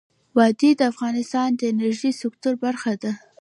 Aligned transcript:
وادي 0.37 0.71
د 0.75 0.81
افغانستان 0.91 1.49
د 1.55 1.61
انرژۍ 1.71 2.11
سکتور 2.21 2.53
برخه 2.65 2.93
ده. 3.01 3.11